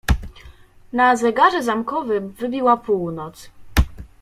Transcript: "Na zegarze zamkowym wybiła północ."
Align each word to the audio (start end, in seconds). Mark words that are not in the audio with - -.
"Na 0.93 1.15
zegarze 1.15 1.61
zamkowym 1.63 2.29
wybiła 2.31 2.77
północ." 2.77 3.49